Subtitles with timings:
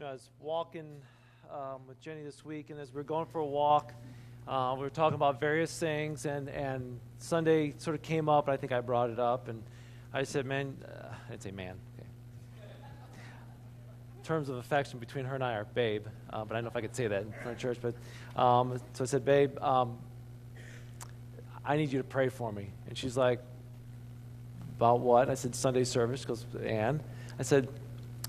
[0.00, 1.02] you know, I was walking
[1.52, 3.92] um, with Jenny this week, and as we were going for a walk,
[4.48, 8.54] uh, we were talking about various things, and, and Sunday sort of came up, and
[8.54, 9.62] I think I brought it up, and
[10.10, 12.08] I said, man, uh, I didn't say man, okay.
[14.24, 16.76] Terms of affection between her and I are babe, uh, but I don't know if
[16.76, 19.98] I could say that in front of church, but um, so I said, babe, um,
[21.62, 22.70] I need you to pray for me.
[22.88, 23.42] And she's like,
[24.78, 25.28] about what?
[25.28, 27.02] I said, Sunday service, because, and
[27.38, 27.68] I said,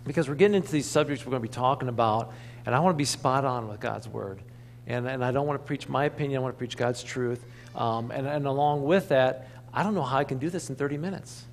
[0.04, 2.34] because we're getting into these subjects we're going to be talking about,
[2.66, 4.42] and I want to be spot on with God's word.
[4.88, 7.44] And, and I don't want to preach my opinion, I want to preach God's truth.
[7.76, 10.76] Um, and, and along with that, I don't know how I can do this in
[10.76, 11.46] 30 minutes.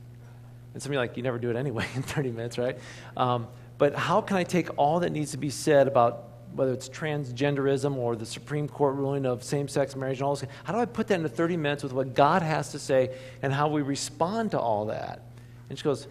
[0.74, 2.78] And some of you like, you never do it anyway in 30 minutes, right?
[3.16, 6.24] Um, but how can I take all that needs to be said about
[6.54, 10.48] whether it's transgenderism or the Supreme Court ruling of same sex marriage and all this,
[10.64, 13.52] how do I put that into 30 minutes with what God has to say and
[13.52, 15.22] how we respond to all that?
[15.68, 16.08] And she goes,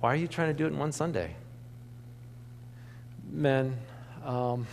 [0.00, 1.34] Why are you trying to do it in one Sunday?
[3.32, 3.78] Men,
[4.26, 4.66] um,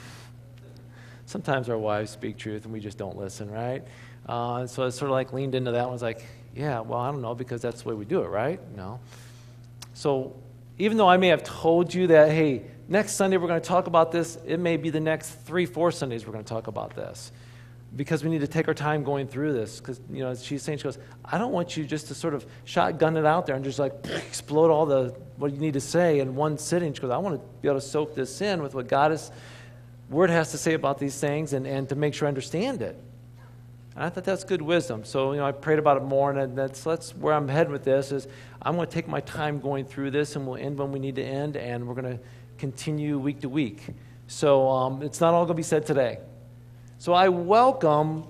[1.25, 3.83] sometimes our wives speak truth and we just don't listen, right?
[4.27, 6.99] Uh, and so I sort of like leaned into that and was like, yeah, well,
[6.99, 8.59] I don't know because that's the way we do it, right?
[8.75, 8.99] No.
[9.93, 10.35] So
[10.77, 13.87] even though I may have told you that, hey, next Sunday we're going to talk
[13.87, 16.95] about this, it may be the next three, four Sundays we're going to talk about
[16.95, 17.31] this
[17.95, 19.79] because we need to take our time going through this.
[19.79, 22.45] Because, you know, she's saying, she goes, I don't want you just to sort of
[22.65, 26.19] shotgun it out there and just like explode all the, what you need to say
[26.19, 26.93] in one sitting.
[26.93, 29.31] She goes, I want to be able to soak this in with what God is,
[30.09, 32.99] Word has to say about these things and, and to make sure I understand it.
[33.95, 35.03] And I thought that's good wisdom.
[35.03, 37.83] So, you know, I prayed about it more, and that's, that's where I'm heading with
[37.83, 38.27] this is
[38.61, 41.15] I'm going to take my time going through this, and we'll end when we need
[41.15, 42.23] to end, and we're going to
[42.57, 43.83] continue week to week.
[44.27, 46.19] So um, it's not all going to be said today.
[47.01, 48.25] So I welcome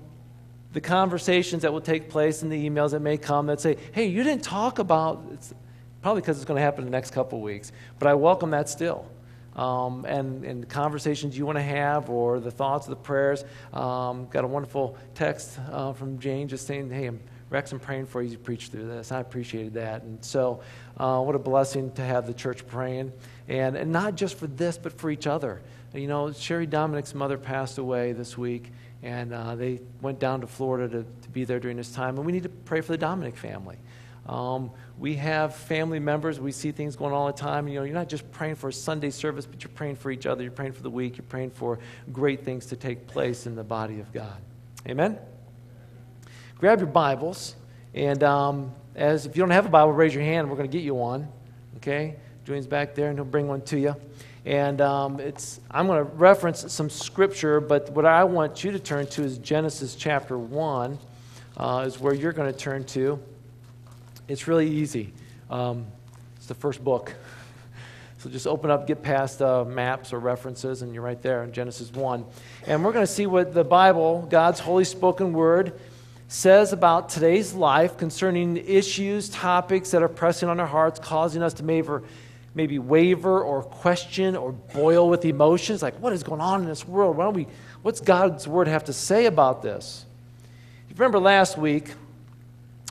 [0.74, 4.06] the conversations that will take place and the emails that may come that say, hey,
[4.06, 5.56] you didn't talk about, it's
[6.04, 8.70] probably because it's going to happen in the next couple weeks, but I welcome that
[8.70, 9.08] still.
[9.56, 13.44] Um, and, and the conversations you want to have or the thoughts the prayers.
[13.74, 17.10] Um, got a wonderful text uh, from Jane just saying, hey,
[17.50, 19.12] Rex, I'm praying for you to preach through this.
[19.12, 20.04] I appreciated that.
[20.04, 20.62] And so,
[20.98, 23.12] uh, what a blessing to have the church praying.
[23.48, 25.60] And, and not just for this, but for each other.
[25.94, 30.48] You know, Sherry Dominic's mother passed away this week, and uh, they went down to
[30.48, 32.18] Florida to, to be there during this time.
[32.18, 33.78] And we need to pray for the Dominic family.
[34.28, 36.40] Um, we have family members.
[36.40, 37.68] We see things going on all the time.
[37.68, 40.28] You know, you're not just praying for a Sunday service, but you're praying for each
[40.28, 40.44] other.
[40.44, 41.18] You're praying for the week.
[41.18, 41.80] You're praying for
[42.14, 44.38] great things to take place in the body of God.
[44.88, 45.18] Amen.
[46.60, 47.56] Grab your Bibles,
[47.96, 50.50] and um, as if you don't have a Bible, raise your hand.
[50.50, 51.28] We're going to get you one.
[51.78, 53.96] Okay, Julian's back there, and he'll bring one to you.
[54.46, 58.80] And um, it's, I'm going to reference some scripture, but what I want you to
[58.80, 60.98] turn to is Genesis chapter 1,
[61.58, 63.20] uh, is where you're going to turn to.
[64.28, 65.14] It's really easy.
[65.50, 65.88] Um,
[66.38, 67.14] it's the first book.
[68.20, 71.54] So just open up, get past uh, maps or references, and you're right there in
[71.54, 72.26] Genesis 1.
[72.68, 75.80] And we're going to see what the Bible, God's holy spoken word,
[76.28, 81.54] says about today's life concerning issues, topics that are pressing on our hearts, causing us
[81.56, 81.88] to maybe,
[82.56, 85.82] maybe waver or question or boil with emotions.
[85.82, 87.18] Like, what is going on in this world?
[87.18, 87.48] Why don't we,
[87.82, 90.06] what's God's word have to say about this?
[90.90, 91.94] You remember last week,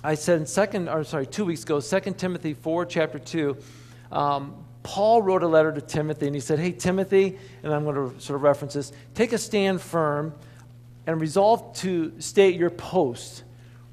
[0.02, 3.56] I said in second, or sorry, two weeks ago, 2 Timothy 4, chapter 2,
[4.12, 4.54] um,
[4.84, 8.20] Paul wrote a letter to Timothy and he said, Hey, Timothy, and I'm going to
[8.20, 10.32] sort of reference this, take a stand firm
[11.06, 13.42] and resolve to stay at your post,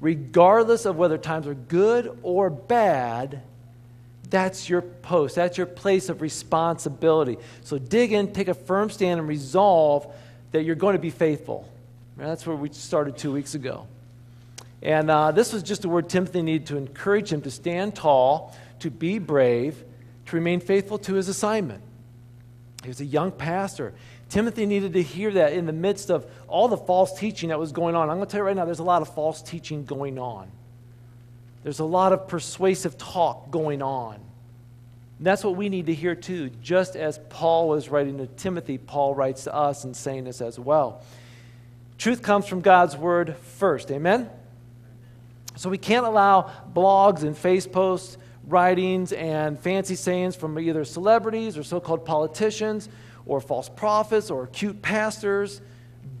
[0.00, 3.42] regardless of whether times are good or bad.
[4.28, 5.36] That's your post.
[5.36, 7.38] That's your place of responsibility.
[7.62, 10.12] So dig in, take a firm stand, and resolve
[10.52, 11.68] that you're going to be faithful.
[12.16, 13.86] That's where we started two weeks ago.
[14.82, 18.56] And uh, this was just a word Timothy needed to encourage him to stand tall,
[18.80, 19.82] to be brave,
[20.26, 21.82] to remain faithful to his assignment.
[22.82, 23.94] He was a young pastor.
[24.28, 27.72] Timothy needed to hear that in the midst of all the false teaching that was
[27.72, 28.10] going on.
[28.10, 30.50] I'm going to tell you right now, there's a lot of false teaching going on.
[31.66, 34.14] There's a lot of persuasive talk going on.
[35.18, 36.48] And that's what we need to hear too.
[36.62, 40.60] Just as Paul was writing to Timothy, Paul writes to us and saying this as
[40.60, 41.02] well.
[41.98, 43.90] Truth comes from God's word first.
[43.90, 44.30] Amen?
[45.56, 48.16] So we can't allow blogs and face posts,
[48.46, 52.88] writings, and fancy sayings from either celebrities or so called politicians
[53.26, 55.60] or false prophets or cute pastors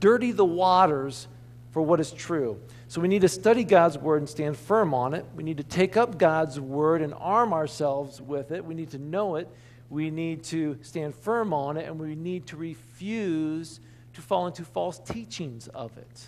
[0.00, 1.28] dirty the waters
[1.70, 2.60] for what is true.
[2.88, 5.24] So we need to study God's word and stand firm on it.
[5.34, 8.64] We need to take up God's word and arm ourselves with it.
[8.64, 9.48] We need to know it.
[9.90, 13.80] We need to stand firm on it, and we need to refuse
[14.14, 16.26] to fall into false teachings of it.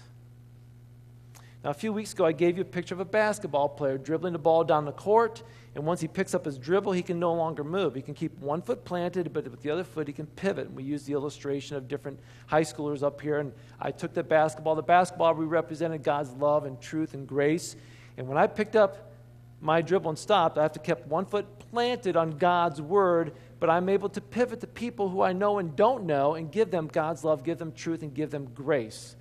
[1.65, 4.33] Now, a few weeks ago, I gave you a picture of a basketball player dribbling
[4.33, 5.43] the ball down the court,
[5.75, 7.97] and once he picks up his dribble, he can no longer move.
[7.97, 10.69] He can keep one foot planted, but with the other foot, he can pivot.
[10.69, 14.23] And we used the illustration of different high schoolers up here, and I took the
[14.23, 14.77] basketball.
[14.77, 17.75] The basketball, we represented God's love and truth and grace.
[18.17, 19.13] And when I picked up
[19.61, 23.69] my dribble and stopped, I have to keep one foot planted on God's word, but
[23.69, 26.87] I'm able to pivot to people who I know and don't know and give them
[26.87, 29.17] God's love, give them truth, and give them grace.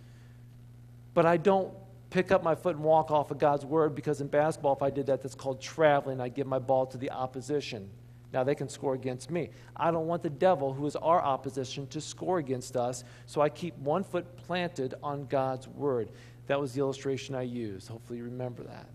[1.16, 1.74] But I don't
[2.10, 4.90] pick up my foot and walk off of God's word because in basketball, if I
[4.90, 6.22] did that, that's called traveling.
[6.22, 7.90] I give my ball to the opposition.
[8.34, 9.50] Now they can score against me.
[9.76, 13.50] I don't want the devil, who is our opposition, to score against us, so I
[13.50, 16.10] keep one foot planted on God's word.
[16.48, 17.88] That was the illustration I used.
[17.88, 18.88] Hopefully, you remember that.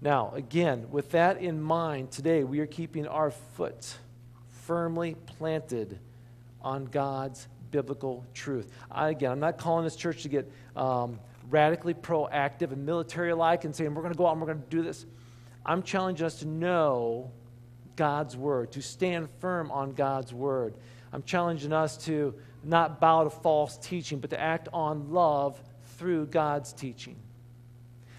[0.00, 3.96] Now, again, with that in mind, today we are keeping our foot
[4.48, 5.98] firmly planted
[6.62, 8.70] on God's biblical truth.
[8.90, 11.18] I, again, I'm not calling this church to get um,
[11.50, 14.62] radically proactive and military like and saying, we're going to go out and we're going
[14.62, 15.04] to do this.
[15.66, 17.30] I'm challenging us to know
[17.96, 20.74] God's word, to stand firm on God's word.
[21.12, 25.60] I'm challenging us to not bow to false teaching, but to act on love
[25.98, 27.16] through God's teaching.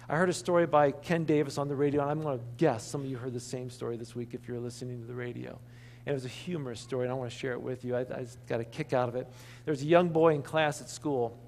[0.08, 2.86] I heard a story by Ken Davis on the radio, and I'm going to guess
[2.86, 5.58] some of you heard the same story this week if you're listening to the radio.
[6.04, 7.96] And it was a humorous story, and I want to share it with you.
[7.96, 9.26] I, I got a kick out of it.
[9.64, 11.38] There was a young boy in class at school,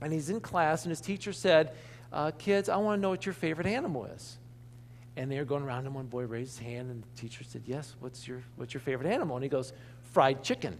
[0.00, 1.72] and he's in class, and his teacher said,
[2.12, 4.38] uh, Kids, I want to know what your favorite animal is.
[5.16, 7.62] And they were going around, and one boy raised his hand, and the teacher said,
[7.66, 9.36] Yes, what's your, what's your favorite animal?
[9.36, 9.72] And he goes,
[10.12, 10.76] Fried chicken.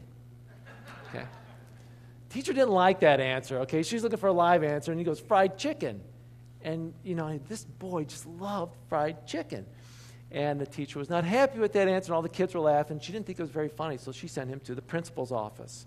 [1.08, 1.24] Okay.
[2.28, 3.82] Teacher didn't like that answer, okay?
[3.82, 6.00] She's looking for a live answer, and he goes, Fried chicken.
[6.62, 9.64] And, you know, this boy just loved fried chicken.
[10.32, 12.98] And the teacher was not happy with that answer, and all the kids were laughing.
[12.98, 15.86] She didn't think it was very funny, so she sent him to the principal's office.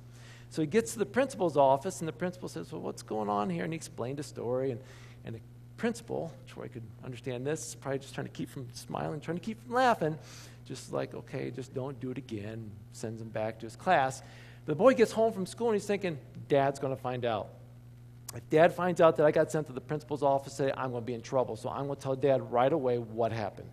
[0.50, 3.50] So he gets to the principal's office, and the principal says, Well, what's going on
[3.50, 3.64] here?
[3.64, 4.72] And he explained a story.
[4.72, 4.82] And,
[5.26, 5.40] and the
[5.78, 9.62] principal, Troy could understand this, probably just trying to keep from smiling, trying to keep
[9.64, 10.18] from laughing,
[10.66, 14.22] just like, okay, just don't do it again, sends him back to his class.
[14.66, 16.18] The boy gets home from school and he's thinking,
[16.48, 17.50] Dad's going to find out.
[18.36, 21.02] If dad finds out that I got sent to the principal's office today, I'm going
[21.02, 21.56] to be in trouble.
[21.56, 23.70] So I'm going to tell dad right away what happened.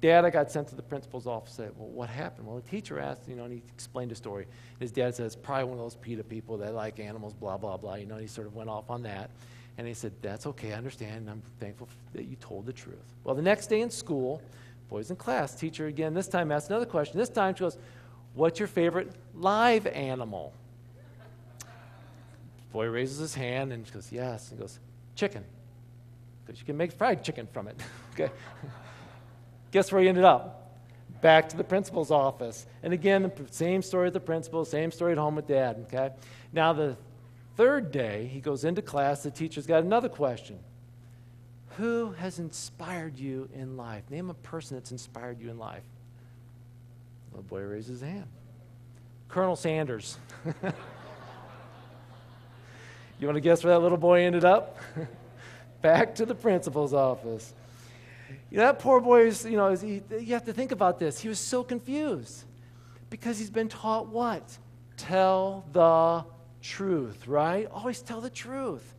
[0.00, 1.54] Dad, I got sent to the principal's office.
[1.54, 2.46] Said, well, what happened?
[2.46, 4.46] Well, the teacher asked, you know, and he explained the story.
[4.78, 7.94] His dad says, probably one of those PETA people that like animals, blah, blah, blah.
[7.94, 9.30] You know, he sort of went off on that.
[9.78, 11.28] And he said, that's okay, I understand.
[11.28, 13.14] I'm thankful that you told the truth.
[13.24, 14.42] Well, the next day in school,
[14.88, 17.18] boys in class, teacher again, this time asked another question.
[17.18, 17.78] This time she goes,
[18.34, 20.52] what's your favorite live animal?
[22.72, 24.50] Boy raises his hand and she goes, yes.
[24.50, 24.78] And goes,
[25.14, 25.44] chicken.
[26.44, 27.80] Because you can make fried chicken from it.
[28.14, 28.30] okay.
[29.76, 30.72] Guess where he ended up?
[31.20, 32.64] Back to the principal's office.
[32.82, 35.84] And again, the same story at the principal, same story at home with dad.
[35.92, 36.14] Okay.
[36.50, 36.96] Now, the
[37.58, 39.22] third day, he goes into class.
[39.22, 40.58] The teacher's got another question
[41.76, 44.02] Who has inspired you in life?
[44.08, 45.84] Name a person that's inspired you in life.
[47.34, 48.28] The boy raises his hand.
[49.28, 50.16] Colonel Sanders.
[53.20, 54.78] you want to guess where that little boy ended up?
[55.82, 57.52] Back to the principal's office.
[58.50, 61.20] You know, that poor boy is, you know, he, you have to think about this.
[61.20, 62.44] He was so confused
[63.10, 64.56] because he's been taught what?
[64.96, 66.24] Tell the
[66.62, 67.68] truth, right?
[67.70, 68.94] Always tell the truth.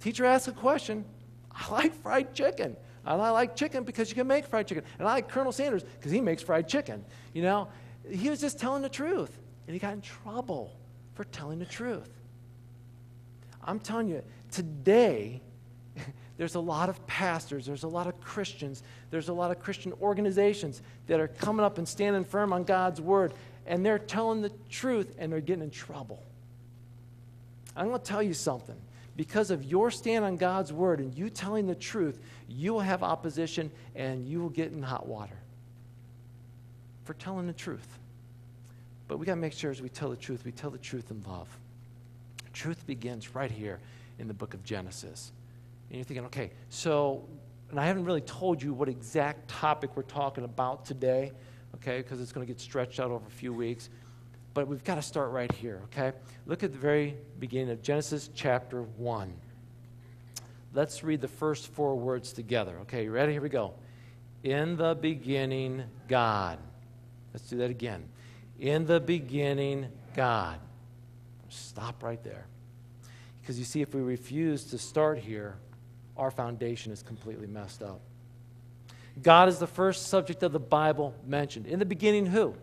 [0.00, 1.04] Teacher asks a question.
[1.52, 2.76] I like fried chicken.
[3.04, 4.84] And I like chicken because you can make fried chicken.
[4.98, 7.04] And I like Colonel Sanders because he makes fried chicken.
[7.32, 7.68] You know,
[8.10, 9.38] he was just telling the truth.
[9.66, 10.76] And he got in trouble
[11.14, 12.10] for telling the truth.
[13.62, 15.40] I'm telling you, today,
[16.36, 19.92] there's a lot of pastors, there's a lot of Christians, there's a lot of Christian
[20.00, 23.32] organizations that are coming up and standing firm on God's word,
[23.66, 26.22] and they're telling the truth and they're getting in trouble.
[27.76, 28.76] I'm going to tell you something.
[29.16, 33.02] Because of your stand on God's word and you telling the truth, you will have
[33.02, 35.38] opposition and you will get in hot water
[37.04, 37.98] for telling the truth.
[39.08, 41.10] But we got to make sure as we tell the truth, we tell the truth
[41.10, 41.48] in love.
[42.52, 43.78] Truth begins right here
[44.18, 45.32] in the book of Genesis.
[45.88, 47.28] And you're thinking, okay, so,
[47.70, 51.32] and I haven't really told you what exact topic we're talking about today,
[51.76, 53.88] okay, because it's going to get stretched out over a few weeks.
[54.54, 56.16] But we've got to start right here, okay?
[56.46, 59.32] Look at the very beginning of Genesis chapter 1.
[60.72, 63.04] Let's read the first four words together, okay?
[63.04, 63.32] You ready?
[63.32, 63.74] Here we go.
[64.42, 66.58] In the beginning, God.
[67.32, 68.08] Let's do that again.
[68.58, 70.58] In the beginning, God.
[71.48, 72.46] Stop right there.
[73.40, 75.56] Because you see, if we refuse to start here,
[76.16, 78.00] our foundation is completely messed up.
[79.22, 81.66] God is the first subject of the Bible mentioned.
[81.66, 82.54] In the beginning, who?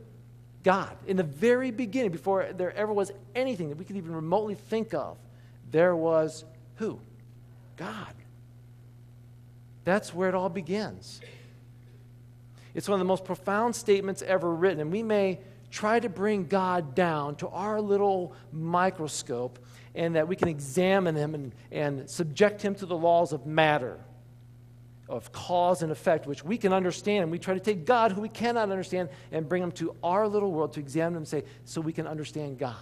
[0.63, 0.95] God.
[1.07, 4.93] In the very beginning, before there ever was anything that we could even remotely think
[4.93, 5.17] of,
[5.71, 6.45] there was
[6.75, 6.99] who?
[7.75, 8.13] God.
[9.83, 11.19] That's where it all begins.
[12.73, 16.45] It's one of the most profound statements ever written, and we may try to bring
[16.45, 19.59] God down to our little microscope
[19.95, 23.99] and that we can examine him and, and subject him to the laws of matter,
[25.07, 27.23] of cause and effect, which we can understand.
[27.23, 30.27] And we try to take God, who we cannot understand, and bring him to our
[30.27, 32.75] little world to examine him and say, so we can understand God.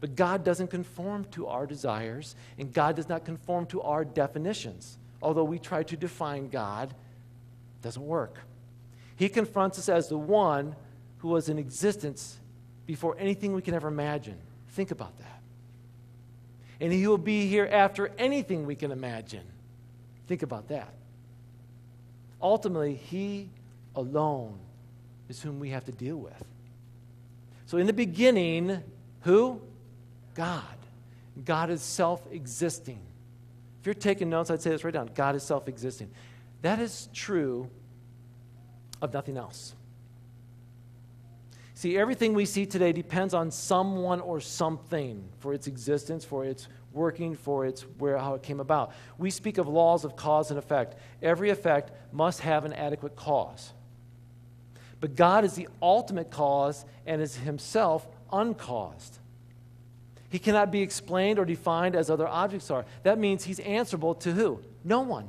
[0.00, 4.98] But God doesn't conform to our desires, and God does not conform to our definitions.
[5.22, 8.38] Although we try to define God, it doesn't work.
[9.16, 10.76] He confronts us as the one
[11.18, 12.38] who was in existence
[12.86, 14.36] before anything we can ever imagine.
[14.74, 15.40] Think about that.
[16.80, 19.44] And he will be here after anything we can imagine.
[20.26, 20.92] Think about that.
[22.42, 23.48] Ultimately, he
[23.94, 24.58] alone
[25.28, 26.44] is whom we have to deal with.
[27.66, 28.82] So, in the beginning,
[29.22, 29.62] who?
[30.34, 30.64] God.
[31.44, 32.98] God is self existing.
[33.80, 36.10] If you're taking notes, I'd say this right down God is self existing.
[36.62, 37.70] That is true
[39.00, 39.74] of nothing else.
[41.84, 46.66] See, everything we see today depends on someone or something for its existence, for its
[46.94, 48.92] working, for its where how it came about.
[49.18, 50.96] We speak of laws of cause and effect.
[51.20, 53.74] Every effect must have an adequate cause.
[54.98, 59.18] But God is the ultimate cause and is himself uncaused.
[60.30, 62.86] He cannot be explained or defined as other objects are.
[63.02, 64.62] That means he's answerable to who?
[64.84, 65.28] No one.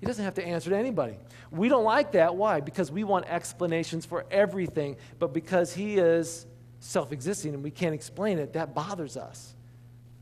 [0.00, 1.18] He doesn't have to answer to anybody.
[1.52, 2.34] We don't like that.
[2.34, 2.60] Why?
[2.60, 6.46] Because we want explanations for everything, but because he is
[6.80, 9.54] self existing and we can't explain it, that bothers us.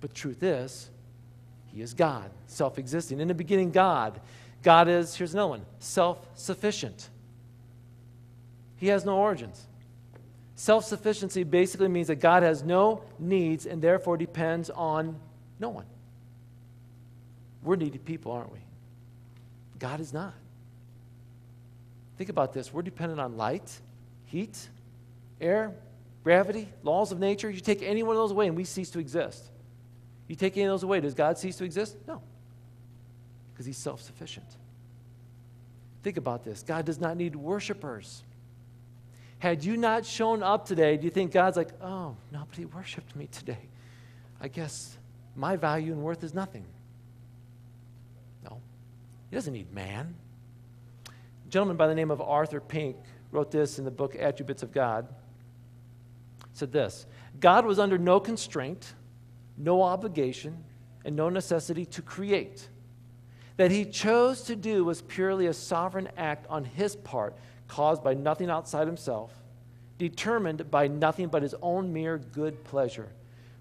[0.00, 0.90] But truth is,
[1.66, 3.20] he is God, self existing.
[3.20, 4.20] In the beginning, God.
[4.62, 7.08] God is, here's another one, self sufficient.
[8.76, 9.66] He has no origins.
[10.54, 15.18] Self sufficiency basically means that God has no needs and therefore depends on
[15.58, 15.86] no one.
[17.62, 18.58] We're needy people, aren't we?
[19.78, 20.34] God is not.
[22.20, 22.70] Think about this.
[22.70, 23.80] We're dependent on light,
[24.26, 24.68] heat,
[25.40, 25.72] air,
[26.22, 27.48] gravity, laws of nature.
[27.48, 29.42] You take any one of those away and we cease to exist.
[30.28, 31.96] You take any of those away, does God cease to exist?
[32.06, 32.20] No.
[33.54, 34.44] Because he's self sufficient.
[36.02, 38.22] Think about this God does not need worshipers.
[39.38, 43.28] Had you not shown up today, do you think God's like, oh, nobody worshiped me
[43.32, 43.70] today?
[44.42, 44.94] I guess
[45.34, 46.66] my value and worth is nothing.
[48.44, 48.60] No.
[49.30, 50.16] He doesn't need man.
[51.50, 52.96] Gentleman by the name of Arthur Pink
[53.32, 55.08] wrote this in the book Attributes of God.
[56.52, 57.06] said this
[57.40, 58.94] God was under no constraint,
[59.56, 60.64] no obligation,
[61.04, 62.68] and no necessity to create.
[63.56, 67.36] That he chose to do was purely a sovereign act on his part
[67.68, 69.32] caused by nothing outside himself,
[69.98, 73.08] determined by nothing but his own mere good pleasure.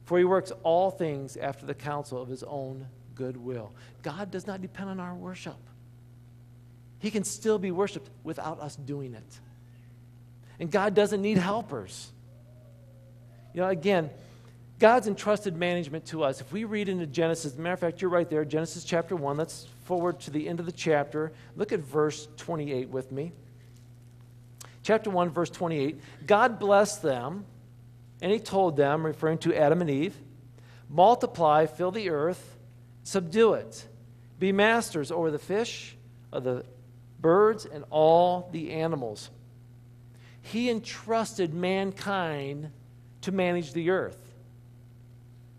[0.06, 3.74] For he works all things after the counsel of his own good will.
[4.02, 5.58] God does not depend on our worship.
[7.00, 9.40] He can still be worshiped without us doing it.
[10.60, 12.12] And God doesn't need helpers.
[13.54, 14.10] You know, again,
[14.78, 16.42] God's entrusted management to us.
[16.42, 19.38] If we read into Genesis, matter of fact, you're right there, Genesis chapter 1.
[19.38, 21.32] Let's forward to the end of the chapter.
[21.56, 23.32] Look at verse 28 with me
[24.90, 27.46] chapter 1, verse 28, God blessed them,
[28.24, 30.18] and he told them, referring to Adam and Eve,
[30.90, 32.58] multiply, fill the earth,
[33.04, 33.86] subdue it,
[34.40, 35.96] be masters over the fish,
[36.32, 36.66] of the
[37.22, 39.30] birds, and all the animals.
[40.42, 42.72] He entrusted mankind
[43.22, 44.18] to manage the earth.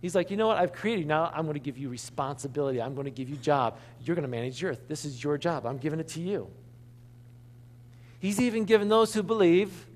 [0.01, 0.57] He's like, you know what?
[0.57, 1.07] I've created you.
[1.07, 2.81] Now I'm going to give you responsibility.
[2.81, 3.77] I'm going to give you job.
[4.03, 4.89] You're going to manage the earth.
[4.89, 5.67] This is your job.
[5.67, 6.49] I'm giving it to you.
[8.19, 9.87] He's even given those who believe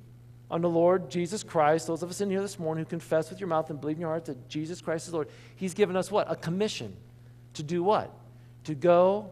[0.50, 3.40] on the Lord Jesus Christ, those of us in here this morning who confess with
[3.40, 6.10] your mouth and believe in your heart that Jesus Christ is Lord, He's given us
[6.10, 6.30] what?
[6.30, 6.94] A commission.
[7.54, 8.10] To do what?
[8.64, 9.30] To go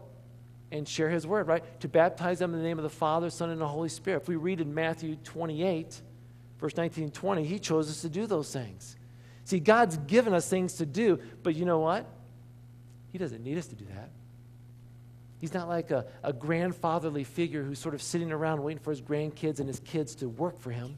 [0.73, 1.63] and share His word, right?
[1.81, 4.23] To baptize them in the name of the Father, Son, and the Holy Spirit.
[4.23, 6.01] If we read in Matthew 28,
[6.59, 8.97] verse 19 and 20, He chose us to do those things.
[9.45, 12.07] See, God's given us things to do, but you know what?
[13.11, 14.09] He doesn't need us to do that.
[15.39, 19.01] He's not like a, a grandfatherly figure who's sort of sitting around waiting for his
[19.01, 20.97] grandkids and his kids to work for him.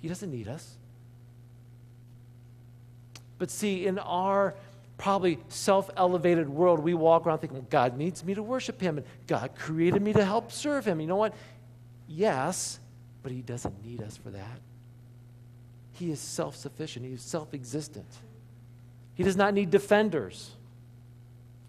[0.00, 0.76] He doesn't need us.
[3.38, 4.54] But see, in our
[4.98, 8.98] probably self elevated world, we walk around thinking, well, God needs me to worship Him,
[8.98, 11.00] and God created me to help serve Him.
[11.00, 11.34] You know what?
[12.08, 12.78] Yes,
[13.22, 14.60] but He doesn't need us for that.
[15.92, 18.06] He is self sufficient, He is self existent.
[19.14, 20.52] He does not need defenders.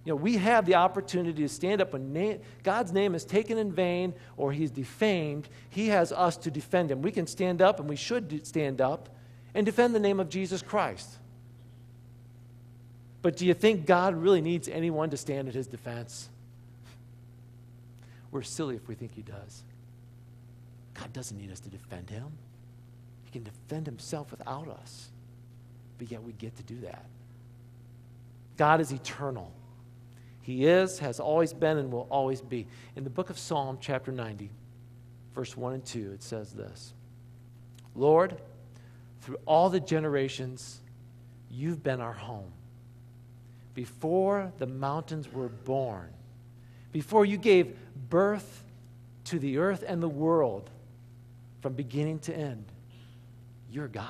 [0.06, 3.58] You know, we have the opportunity to stand up when na- God's name is taken
[3.58, 5.48] in vain or he's defamed.
[5.70, 7.02] He has us to defend him.
[7.02, 9.10] We can stand up, and we should stand up
[9.54, 11.20] and defend the name of Jesus Christ.
[13.24, 16.30] But do you think God really needs anyone to stand in his defense?
[18.32, 19.64] We're silly if we think he does.
[20.94, 22.28] God doesn't need us to defend him.
[23.24, 25.10] He can defend himself without us.
[25.98, 27.06] But yet we get to do that.
[28.58, 29.52] God is eternal.
[30.42, 32.68] He is, has always been, and will always be.
[32.98, 34.50] In the book of Psalm, chapter 90,
[35.34, 36.94] verse 1 and 2, it says this
[37.96, 38.36] Lord,
[39.22, 40.82] through all the generations,
[41.50, 42.52] you've been our home.
[43.74, 46.10] Before the mountains were born,
[46.92, 47.76] before you gave
[48.10, 48.64] birth
[49.26, 50.70] to the earth and the world
[51.62, 52.66] from beginning to end,
[53.72, 54.08] you're God.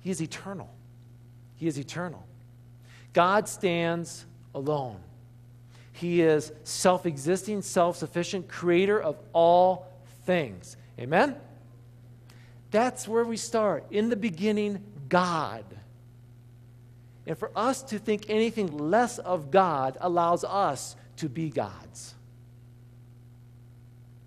[0.00, 0.68] He is eternal.
[1.56, 2.26] He is eternal.
[3.12, 4.98] God stands alone.
[5.92, 9.92] He is self existing, self sufficient, creator of all
[10.24, 10.76] things.
[10.98, 11.36] Amen?
[12.70, 13.84] That's where we start.
[13.90, 15.64] In the beginning, God.
[17.30, 22.16] And for us to think anything less of God allows us to be gods.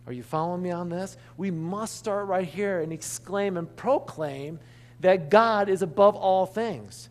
[0.07, 1.17] Are you following me on this?
[1.35, 4.57] We must start right here and exclaim and proclaim
[5.01, 7.09] that God is above all things.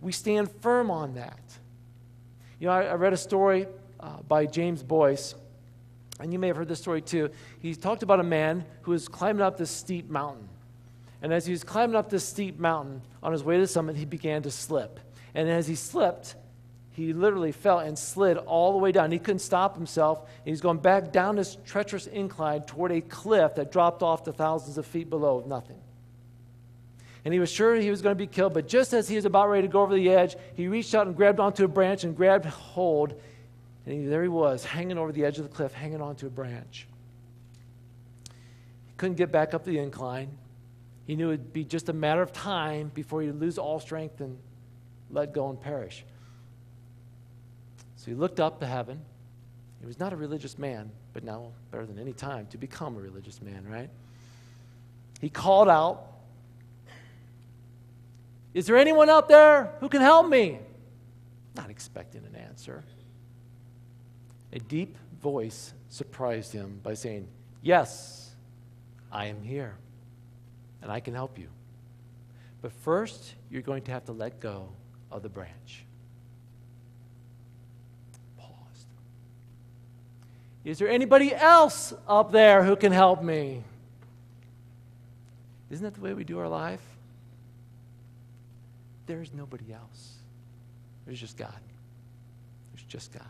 [0.00, 1.42] We stand firm on that.
[2.58, 3.66] You know, I, I read a story
[4.00, 5.34] uh, by James Boice,
[6.20, 7.28] and you may have heard this story too.
[7.60, 10.48] He talked about a man who was climbing up this steep mountain.
[11.22, 13.96] And as he was climbing up this steep mountain, on his way to the summit,
[13.96, 14.98] he began to slip.
[15.34, 16.34] And as he slipped,
[16.90, 19.12] he literally fell and slid all the way down.
[19.12, 20.28] He couldn't stop himself.
[20.44, 24.76] He's going back down this treacherous incline toward a cliff that dropped off to thousands
[24.76, 25.78] of feet below with nothing.
[27.24, 29.24] And he was sure he was going to be killed, but just as he was
[29.24, 32.02] about ready to go over the edge, he reached out and grabbed onto a branch
[32.02, 33.14] and grabbed hold.
[33.86, 36.30] And he, there he was, hanging over the edge of the cliff, hanging onto a
[36.30, 36.88] branch.
[38.24, 40.36] He couldn't get back up the incline.
[41.06, 44.20] He knew it would be just a matter of time before he'd lose all strength
[44.20, 44.38] and
[45.10, 46.04] let go and perish.
[47.96, 49.00] So he looked up to heaven.
[49.80, 53.00] He was not a religious man, but now better than any time to become a
[53.00, 53.90] religious man, right?
[55.20, 56.06] He called out,
[58.54, 60.60] Is there anyone out there who can help me?
[61.56, 62.84] Not expecting an answer.
[64.52, 67.26] A deep voice surprised him by saying,
[67.60, 68.30] Yes,
[69.10, 69.76] I am here
[70.82, 71.48] and I can help you.
[72.60, 74.68] But first, you're going to have to let go
[75.10, 75.84] of the branch.
[78.38, 78.86] Paused.
[80.64, 83.62] Is there anybody else up there who can help me?
[85.70, 86.82] Isn't that the way we do our life?
[89.06, 90.12] There's nobody else.
[91.06, 91.52] There's just God.
[92.72, 93.22] There's just God.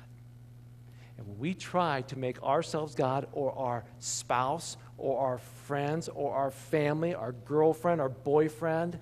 [1.19, 6.35] And when we try to make ourselves God or our spouse or our friends or
[6.35, 8.99] our family, our girlfriend, our boyfriend,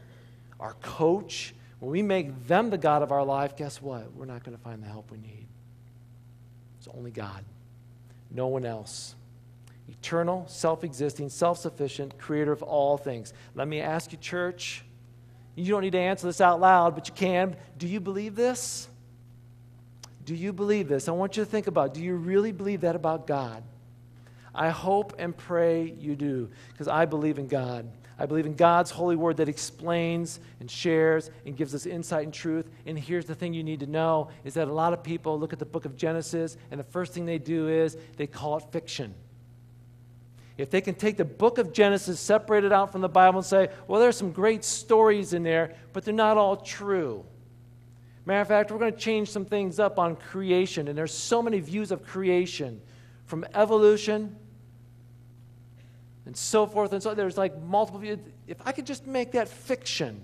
[0.58, 4.12] our coach, when we make them the God of our life, guess what?
[4.12, 5.46] We're not going to find the help we need.
[6.78, 7.44] It's only God,
[8.30, 9.14] no one else.
[9.88, 13.32] Eternal, self existing, self sufficient, creator of all things.
[13.54, 14.84] Let me ask you, church.
[15.56, 17.56] You don't need to answer this out loud, but you can.
[17.76, 18.88] Do you believe this?
[20.30, 21.08] Do you believe this?
[21.08, 23.64] I want you to think about do you really believe that about God?
[24.54, 27.90] I hope and pray you do, because I believe in God.
[28.16, 32.32] I believe in God's holy word that explains and shares and gives us insight and
[32.32, 32.70] truth.
[32.86, 35.52] And here's the thing you need to know is that a lot of people look
[35.52, 38.64] at the book of Genesis and the first thing they do is they call it
[38.70, 39.12] fiction.
[40.56, 43.46] If they can take the book of Genesis, separate it out from the Bible, and
[43.46, 47.24] say, well, there's some great stories in there, but they're not all true.
[48.26, 51.42] Matter of fact, we're going to change some things up on creation, and there's so
[51.42, 52.80] many views of creation
[53.26, 54.36] from evolution
[56.26, 58.18] and so forth and so there's like multiple views.
[58.46, 60.20] If I could just make that fiction,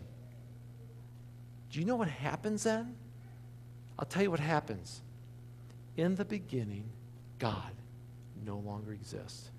[1.70, 2.94] do you know what happens then?
[3.98, 5.02] I'll tell you what happens.
[5.96, 6.90] In the beginning,
[7.38, 7.72] God
[8.44, 9.50] no longer exists.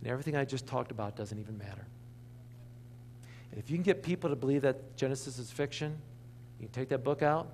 [0.00, 1.86] And everything I just talked about doesn't even matter.
[3.50, 5.98] And if you can get people to believe that Genesis is fiction,
[6.62, 7.48] you take that book out,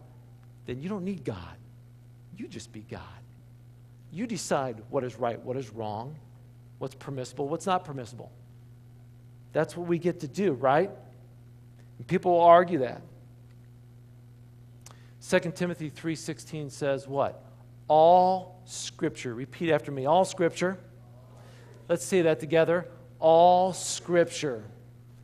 [0.67, 1.57] then you don't need God.
[2.37, 3.01] You just be God.
[4.13, 6.17] You decide what is right, what is wrong,
[6.79, 8.31] what's permissible, what's not permissible.
[9.53, 10.91] That's what we get to do, right?
[11.99, 13.03] And people will argue that.
[15.21, 17.45] 2 Timothy 3:16 says what?
[17.89, 19.35] All scripture.
[19.35, 20.07] Repeat after me.
[20.07, 20.79] All scripture.
[21.89, 22.87] Let's say that together.
[23.19, 24.65] All scripture.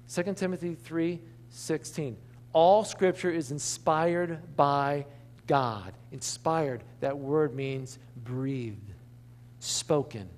[0.08, 2.16] 2 Timothy 3:16.
[2.54, 5.06] All scripture is inspired by
[5.46, 5.92] God.
[6.12, 8.94] Inspired, that word means breathed,
[9.58, 10.28] spoken.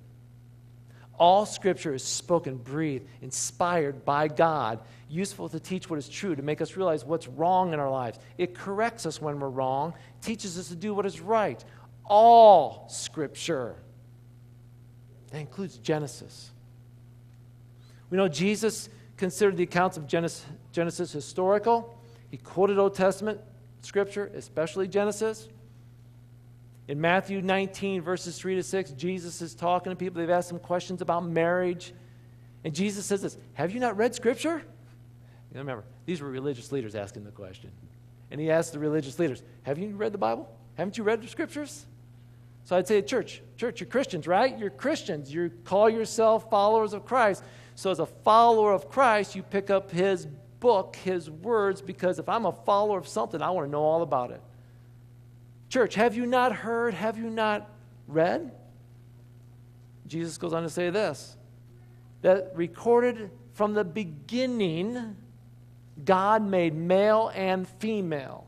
[1.19, 6.43] All scripture is spoken, breathed, inspired by God, useful to teach what is true, to
[6.43, 8.19] make us realize what's wrong in our lives.
[8.39, 11.63] It corrects us when we're wrong, teaches us to do what is right.
[12.07, 13.77] All scripture.
[15.33, 16.51] That includes Genesis.
[18.09, 21.96] We know Jesus considered the accounts of Genesis, Genesis historical.
[22.31, 23.41] He quoted Old Testament
[23.83, 25.49] scripture, especially Genesis.
[26.89, 30.21] In Matthew 19, verses 3 to 6, Jesus is talking to people.
[30.21, 31.93] They've asked him questions about marriage.
[32.65, 34.63] And Jesus says this Have you not read Scripture?
[35.53, 37.71] You remember, these were religious leaders asking the question.
[38.31, 40.49] And he asked the religious leaders, Have you read the Bible?
[40.75, 41.87] Haven't you read the Scriptures?
[42.65, 44.57] So I'd say, Church, church, you're Christians, right?
[44.59, 45.33] You're Christians.
[45.33, 47.43] You call yourself followers of Christ.
[47.75, 50.27] So as a follower of Christ, you pick up his
[50.67, 54.03] book, his words, because if I'm a follower of something, I want to know all
[54.03, 54.41] about it.
[55.69, 56.93] Church, have you not heard?
[56.93, 57.71] Have you not
[58.09, 58.51] read?
[60.09, 61.37] Jesus goes on to say this
[62.23, 65.15] that recorded from the beginning,
[66.05, 68.45] God made male and female.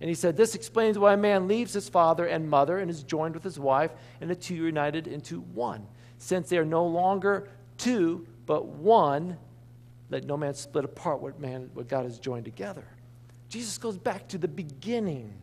[0.00, 3.02] And he said, This explains why a man leaves his father and mother and is
[3.02, 5.88] joined with his wife, and the two are united into one.
[6.18, 9.38] Since they are no longer two, but one,
[10.10, 12.84] let no man split apart what, man, what God has joined together.
[13.48, 15.34] Jesus goes back to the beginning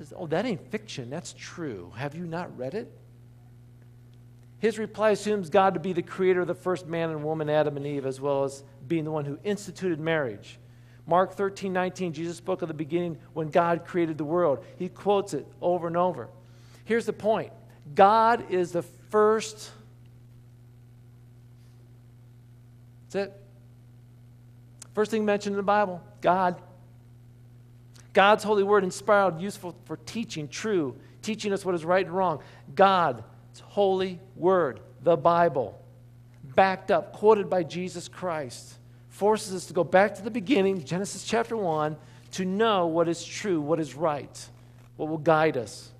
[0.00, 1.10] says, Oh, that ain't fiction.
[1.10, 1.92] That's true.
[1.96, 2.90] Have you not read it?
[4.58, 7.76] His reply assumes God to be the creator of the first man and woman, Adam
[7.76, 10.58] and Eve, as well as being the one who instituted marriage.
[11.06, 14.64] Mark 13, 19, Jesus spoke of the beginning when God created the world.
[14.76, 16.28] He quotes it over and over.
[16.84, 17.52] Here's the point
[17.94, 19.70] God is the first.
[23.10, 23.40] That's it.
[24.94, 26.60] First thing mentioned in the Bible God.
[28.12, 32.42] God's holy word inspired, useful for teaching, true, teaching us what is right and wrong.
[32.74, 33.22] God's
[33.62, 35.80] holy word, the Bible,
[36.42, 38.74] backed up, quoted by Jesus Christ,
[39.08, 41.96] forces us to go back to the beginning, Genesis chapter 1,
[42.32, 44.48] to know what is true, what is right,
[44.96, 45.92] what will guide us.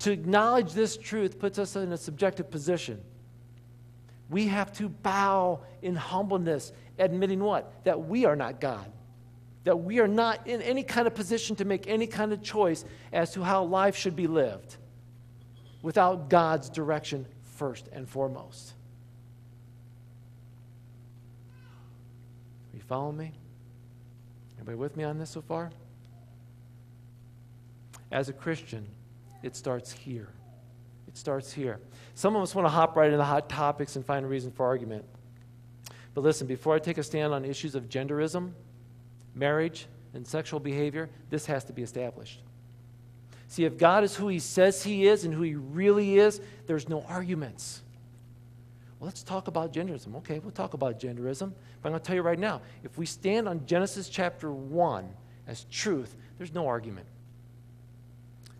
[0.00, 3.00] To acknowledge this truth puts us in a subjective position.
[4.32, 7.84] We have to bow in humbleness, admitting what?
[7.84, 8.90] That we are not God
[9.64, 12.84] that we are not in any kind of position to make any kind of choice
[13.12, 14.76] as to how life should be lived
[15.82, 18.74] without God's direction first and foremost.
[22.72, 23.32] Are you following me?
[24.54, 25.70] Everybody with me on this so far?
[28.10, 28.86] As a Christian,
[29.42, 30.28] it starts here.
[31.12, 31.78] It starts here.
[32.14, 34.66] Some of us want to hop right into hot topics and find a reason for
[34.66, 35.04] argument.
[36.14, 38.52] But listen, before I take a stand on issues of genderism,
[39.34, 42.40] marriage, and sexual behavior, this has to be established.
[43.48, 46.88] See, if God is who He says He is and who He really is, there's
[46.88, 47.82] no arguments.
[48.98, 50.14] Well, let's talk about genderism.
[50.16, 51.52] Okay, we'll talk about genderism.
[51.82, 55.08] But I'm going to tell you right now if we stand on Genesis chapter 1
[55.46, 57.06] as truth, there's no argument.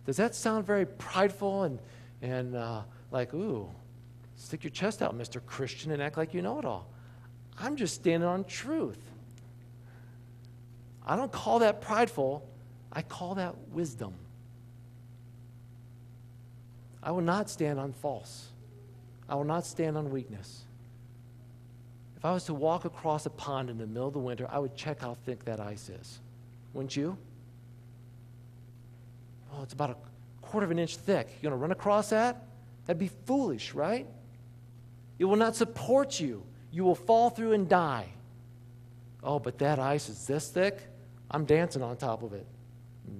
[0.05, 1.79] Does that sound very prideful and,
[2.23, 2.81] and uh,
[3.11, 3.69] like, ooh,
[4.37, 5.45] stick your chest out, Mr.
[5.45, 6.87] Christian, and act like you know it all?
[7.59, 8.97] I'm just standing on truth.
[11.05, 12.47] I don't call that prideful,
[12.91, 14.13] I call that wisdom.
[17.03, 18.47] I will not stand on false.
[19.27, 20.63] I will not stand on weakness.
[22.15, 24.59] If I was to walk across a pond in the middle of the winter, I
[24.59, 26.19] would check how thick that ice is.
[26.73, 27.17] Wouldn't you?
[29.51, 29.95] Oh, it's about a
[30.53, 31.27] quarter of an inch thick.
[31.41, 32.45] You're going to run across that?
[32.85, 34.05] That'd be foolish, right?
[35.17, 36.43] It will not support you.
[36.71, 38.05] You will fall through and die.
[39.23, 40.77] Oh, but that ice is this thick?
[41.31, 42.45] I'm dancing on top of it.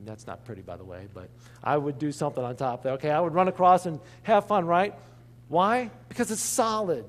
[0.06, 1.28] That's not pretty, by the way, but
[1.63, 2.93] I would do something on top there.
[2.93, 4.93] Okay, I would run across and have fun, right?
[5.48, 5.89] Why?
[6.10, 7.04] Because it's solid.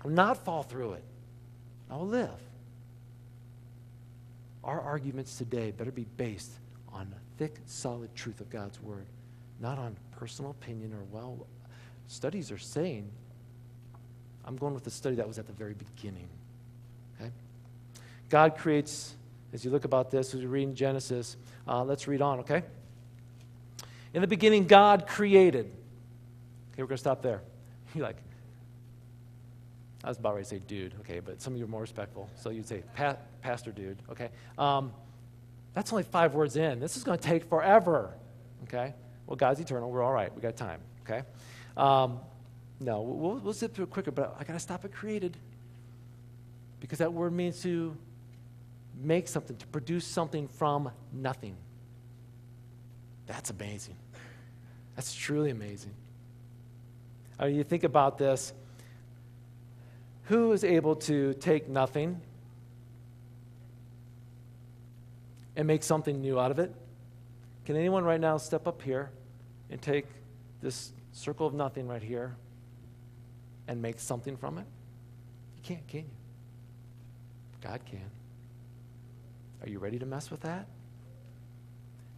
[0.00, 1.04] I will not fall through it.
[1.90, 2.30] I will live.
[4.62, 6.52] Our arguments today better be based
[6.92, 9.06] on the thick, solid truth of God's Word,
[9.60, 11.46] not on personal opinion or, well,
[12.06, 13.10] studies are saying.
[14.44, 16.28] I'm going with the study that was at the very beginning.
[17.20, 17.30] Okay?
[18.28, 19.14] God creates
[19.52, 22.62] as you look about this, as you read in Genesis, uh, let's read on, okay?
[24.14, 25.66] In the beginning, God created.
[25.66, 27.42] Okay, we're going to stop there.
[27.94, 28.16] You're like,
[30.04, 32.30] I was about ready to say dude, okay, but some of you are more respectful.
[32.36, 34.30] So you'd say pa- pastor dude, okay?
[34.56, 34.92] Um,
[35.74, 36.80] that's only five words in.
[36.80, 38.14] This is going to take forever,
[38.64, 38.94] okay?
[39.30, 39.88] Well, God's eternal.
[39.88, 40.34] We're all right.
[40.34, 41.22] We got time, okay?
[41.76, 42.18] Um,
[42.80, 45.36] no, we'll, we'll zip through it quicker, but I got to stop at created
[46.80, 47.96] because that word means to
[49.00, 51.56] make something, to produce something from nothing.
[53.26, 53.94] That's amazing.
[54.96, 55.94] That's truly amazing.
[57.40, 58.52] Uh, you think about this
[60.24, 62.20] who is able to take nothing
[65.54, 66.74] and make something new out of it?
[67.64, 69.10] Can anyone right now step up here
[69.70, 70.06] and take
[70.62, 72.36] this circle of nothing right here
[73.68, 74.66] and make something from it?
[75.56, 76.10] You can't, can you?
[77.62, 78.10] God can.
[79.62, 80.66] Are you ready to mess with that?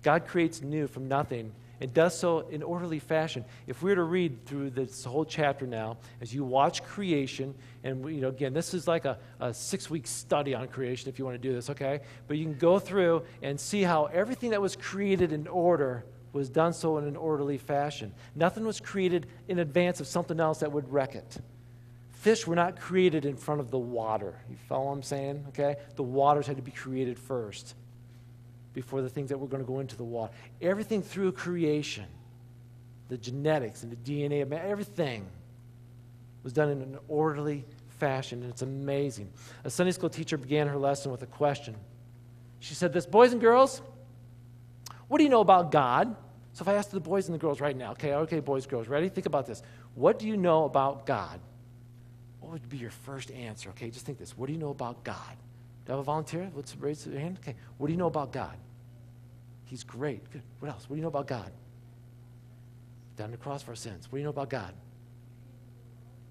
[0.02, 3.44] God creates new from nothing and does so in orderly fashion.
[3.66, 8.08] If we were to read through this whole chapter now, as you watch creation, and
[8.08, 11.24] you know, again, this is like a, a six week study on creation if you
[11.24, 12.00] want to do this, okay?
[12.28, 16.48] But you can go through and see how everything that was created in order was
[16.48, 18.12] done so in an orderly fashion.
[18.34, 21.38] Nothing was created in advance of something else that would wreck it.
[22.12, 24.38] Fish were not created in front of the water.
[24.48, 25.44] You follow what I'm saying?
[25.48, 25.76] Okay?
[25.96, 27.74] The waters had to be created first
[28.74, 30.32] before the things that were going to go into the water.
[30.60, 32.06] Everything through creation,
[33.08, 35.26] the genetics and the DNA of everything
[36.42, 37.64] was done in an orderly
[37.98, 39.30] fashion, and it's amazing.
[39.64, 41.76] A Sunday school teacher began her lesson with a question.
[42.60, 43.82] She said, This, boys and girls,
[45.12, 46.16] what do you know about God?
[46.54, 48.88] So if I ask the boys and the girls right now, okay, okay, boys, girls,
[48.88, 49.10] ready?
[49.10, 49.62] Think about this.
[49.94, 51.38] What do you know about God?
[52.40, 53.68] what would be your first answer?
[53.70, 54.36] Okay, just think this.
[54.36, 55.36] What do you know about God?
[55.84, 56.50] Do I have a volunteer?
[56.56, 57.38] Let's raise your hand.
[57.42, 58.56] Okay, what do you know about God?
[59.66, 60.30] He's great.
[60.30, 60.42] Good.
[60.60, 60.88] What else?
[60.88, 61.52] What do you know about God?
[63.16, 64.06] Down the cross for our sins.
[64.10, 64.72] What do you know about God?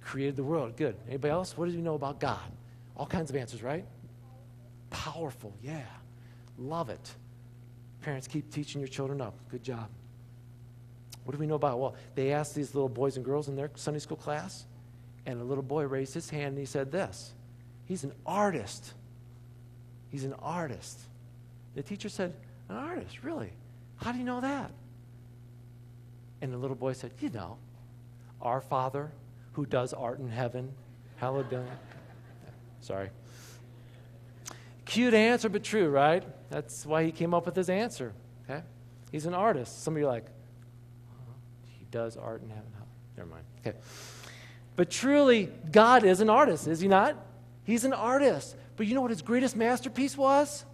[0.01, 0.75] Created the world.
[0.75, 0.95] Good.
[1.07, 1.55] Anybody else?
[1.55, 2.51] What do you know about God?
[2.97, 3.85] All kinds of answers, right?
[4.89, 5.53] Powerful.
[5.61, 5.85] Yeah.
[6.57, 7.15] Love it.
[8.01, 9.35] Parents, keep teaching your children up.
[9.49, 9.89] Good job.
[11.23, 11.79] What do we know about?
[11.79, 14.65] Well, they asked these little boys and girls in their Sunday school class,
[15.25, 17.33] and a little boy raised his hand and he said this
[17.85, 18.93] He's an artist.
[20.09, 20.99] He's an artist.
[21.75, 22.33] The teacher said,
[22.69, 23.51] An artist, really?
[23.97, 24.71] How do you know that?
[26.41, 27.57] And the little boy said, You know,
[28.41, 29.11] our Father
[29.53, 30.73] who does art in heaven,
[31.17, 31.57] hallowed be.
[32.81, 33.09] Sorry.
[34.85, 36.23] Cute answer, but true, right?
[36.51, 38.13] That's why he came up with his answer.
[38.43, 38.61] Okay?
[39.11, 39.83] He's an artist.
[39.83, 41.33] Some of you are like, uh,
[41.63, 42.71] he does art in heaven.
[43.15, 43.45] Never mind.
[43.59, 43.77] Okay.
[44.75, 47.15] But truly, God is an artist, is he not?
[47.63, 48.55] He's an artist.
[48.75, 50.65] But you know what his greatest masterpiece was?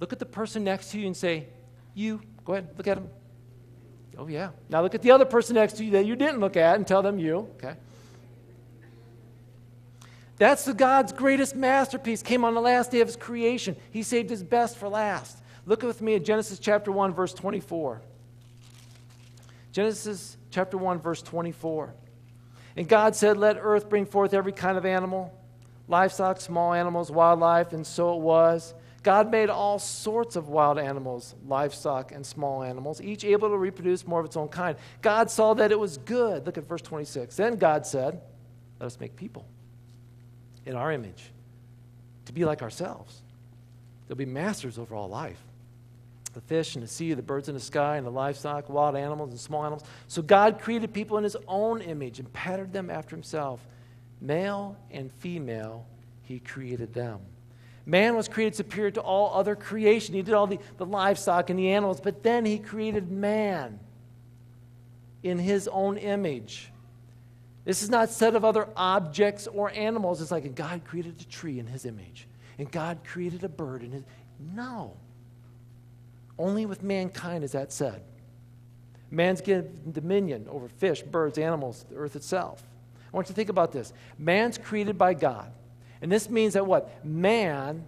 [0.00, 1.48] Look at the person next to you and say,
[1.94, 2.20] You.
[2.44, 3.08] Go ahead, look at him.
[4.16, 4.50] Oh, yeah.
[4.68, 6.86] Now look at the other person next to you that you didn't look at and
[6.86, 7.48] tell them you.
[7.56, 7.74] Okay.
[10.38, 12.22] That's the God's greatest masterpiece.
[12.22, 13.76] Came on the last day of his creation.
[13.90, 15.42] He saved his best for last.
[15.66, 18.00] Look with me at Genesis chapter 1, verse 24.
[19.72, 21.92] Genesis chapter 1, verse 24.
[22.76, 25.36] And God said, Let earth bring forth every kind of animal,
[25.88, 28.74] livestock, small animals, wildlife, and so it was.
[29.02, 34.06] God made all sorts of wild animals, livestock, and small animals, each able to reproduce
[34.06, 34.76] more of its own kind.
[35.02, 36.46] God saw that it was good.
[36.46, 37.36] Look at verse 26.
[37.36, 38.20] Then God said,
[38.78, 39.44] Let us make people
[40.68, 41.32] in our image,
[42.26, 43.22] to be like ourselves.
[44.06, 45.42] They'll be masters over all life
[46.34, 49.30] the fish and the sea, the birds in the sky, and the livestock, wild animals
[49.30, 49.82] and small animals.
[50.06, 53.66] So God created people in his own image and patterned them after himself.
[54.20, 55.86] Male and female,
[56.22, 57.18] he created them.
[57.86, 60.14] Man was created superior to all other creation.
[60.14, 63.80] He did all the, the livestock and the animals, but then he created man
[65.22, 66.70] in his own image.
[67.68, 70.22] This is not said of other objects or animals.
[70.22, 72.26] It's like God created a tree in his image,
[72.56, 74.04] and God created a bird in his.
[74.54, 74.96] No.
[76.38, 78.00] Only with mankind is that said.
[79.10, 82.62] Man's given dominion over fish, birds, animals, the earth itself.
[83.12, 83.92] I want you to think about this.
[84.16, 85.52] Man's created by God.
[86.00, 87.04] And this means that what?
[87.04, 87.84] Man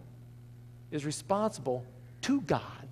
[0.91, 1.87] is responsible
[2.21, 2.87] to God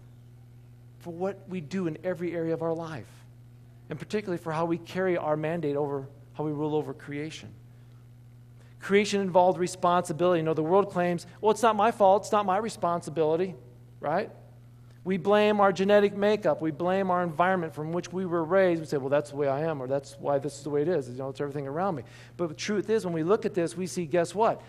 [1.00, 3.12] for what we do in every area of our life,
[3.90, 7.50] and particularly for how we carry our mandate over how we rule over creation.
[8.80, 10.38] Creation involved responsibility.
[10.38, 13.56] You know, the world claims, well, it's not my fault, it's not my responsibility,
[13.98, 14.30] right?
[15.02, 16.62] We blame our genetic makeup.
[16.62, 18.80] We blame our environment from which we were raised.
[18.80, 20.82] We say, well, that's the way I am, or that's why this is the way
[20.82, 21.08] it is.
[21.08, 22.04] You know, it's everything around me.
[22.36, 24.62] But the truth is, when we look at this, we see, guess what?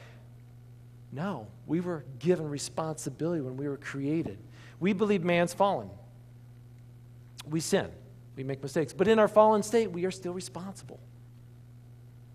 [1.12, 4.40] No, we were given responsibility when we were created.
[4.80, 5.90] We believe man's fallen.
[7.48, 7.90] We sin.
[8.36, 8.94] We make mistakes.
[8.94, 11.00] But in our fallen state, we are still responsible.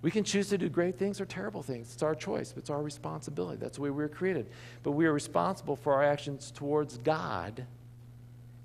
[0.04, 1.94] We can choose to do great things or terrible things.
[1.94, 3.56] It's our choice, it's our responsibility.
[3.56, 4.50] That's the way we were created.
[4.82, 7.64] But we are responsible for our actions towards God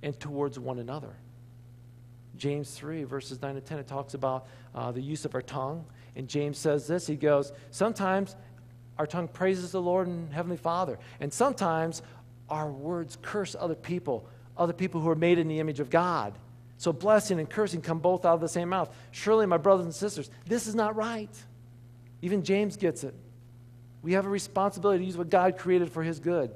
[0.04, 1.16] and towards one another.
[2.36, 5.86] James 3, verses 9 to 10, it talks about uh, the use of our tongue.
[6.18, 8.36] And James says this He goes, Sometimes
[8.98, 12.02] our tongue praises the Lord and Heavenly Father, and sometimes
[12.50, 16.34] our words curse other people, other people who are made in the image of God.
[16.80, 18.90] So blessing and cursing come both out of the same mouth.
[19.12, 21.30] Surely, my brothers and sisters, this is not right.
[22.22, 23.14] Even James gets it.
[24.02, 26.52] We have a responsibility to use what God created for his good.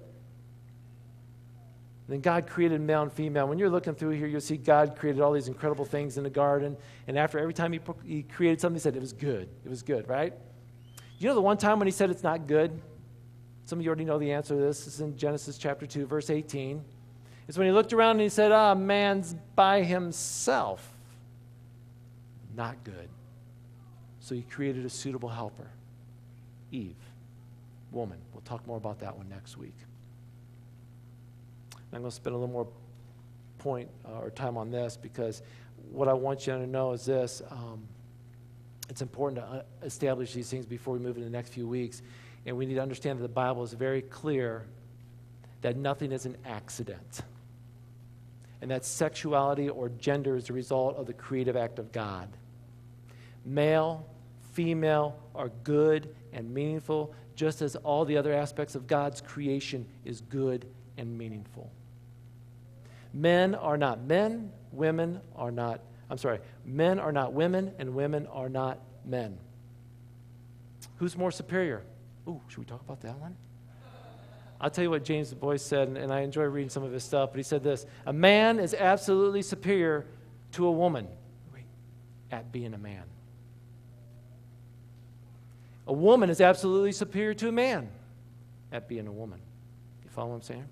[2.07, 3.49] Then God created male and female.
[3.49, 6.29] When you're looking through here, you'll see God created all these incredible things in the
[6.29, 6.77] garden.
[7.09, 9.49] And after every time he, he created something, he said it was good.
[9.65, 10.33] It was good, right?
[11.17, 12.81] You know the one time when he said it's not good?
[13.65, 14.87] Some of you already know the answer to this.
[14.87, 16.81] It's in Genesis chapter 2, verse 18.
[17.47, 20.89] It's when he looked around and he said, Ah, man's by himself.
[22.55, 23.09] Not good.
[24.19, 25.69] So he created a suitable helper
[26.71, 26.95] Eve,
[27.91, 28.17] woman.
[28.33, 29.75] We'll talk more about that one next week.
[31.93, 32.67] I'm going to spend a little more
[33.59, 35.43] point uh, or time on this because
[35.91, 37.41] what I want you to know is this.
[37.51, 37.83] Um,
[38.89, 42.01] it's important to uh, establish these things before we move into the next few weeks.
[42.45, 44.65] And we need to understand that the Bible is very clear
[45.61, 47.21] that nothing is an accident.
[48.63, 52.29] And that sexuality or gender is the result of the creative act of God.
[53.43, 54.07] Male,
[54.53, 60.21] female are good and meaningful, just as all the other aspects of God's creation is
[60.21, 60.65] good
[60.97, 61.69] and meaningful.
[63.11, 68.27] Men are not men, women are not, I'm sorry, men are not women, and women
[68.27, 69.39] are not men.
[70.99, 71.83] Who's more superior?
[72.29, 73.35] Ooh, should we talk about that one?
[74.63, 77.03] I'll tell you what James Boice said, and, and I enjoy reading some of his
[77.03, 80.05] stuff, but he said this A man is absolutely superior
[80.53, 81.09] to a woman
[82.31, 83.03] at being a man.
[85.85, 87.89] A woman is absolutely superior to a man
[88.71, 89.41] at being a woman.
[90.01, 90.69] You follow what I'm saying?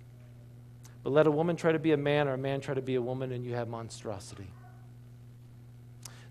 [1.04, 2.96] But let a woman try to be a man or a man try to be
[2.96, 4.48] a woman, and you have monstrosity.